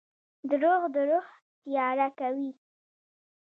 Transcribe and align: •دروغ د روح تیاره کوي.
•دروغ 0.49 0.81
د 0.93 0.95
روح 1.09 1.27
تیاره 1.63 2.07
کوي. 2.19 2.51